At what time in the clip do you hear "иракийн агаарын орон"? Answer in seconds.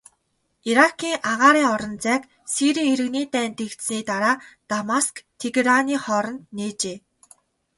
0.69-1.93